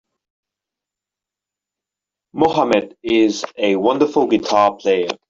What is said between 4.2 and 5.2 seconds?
guitar player.